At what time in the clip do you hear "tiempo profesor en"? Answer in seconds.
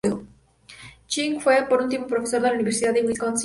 1.89-2.43